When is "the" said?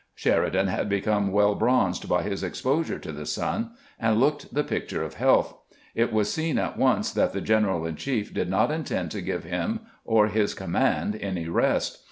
3.11-3.27, 4.51-4.63, 7.33-7.39